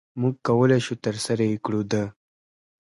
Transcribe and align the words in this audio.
مونږ 0.19 0.35
کولی 0.47 0.79
شو 0.85 0.93
ترسره 1.05 1.43
يي 1.51 1.57
کړو 1.65 1.81
د 1.91 1.93